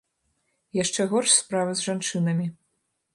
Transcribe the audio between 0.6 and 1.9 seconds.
Яшчэ горш справа з